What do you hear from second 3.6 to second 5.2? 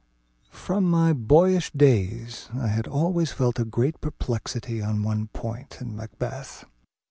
great perplexity on